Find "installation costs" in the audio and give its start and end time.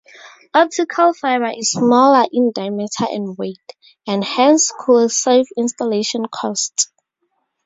5.55-6.89